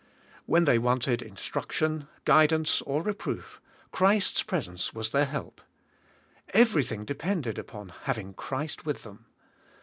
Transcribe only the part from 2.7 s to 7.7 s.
or reproof, Christ's presence was their help. Kverything* depended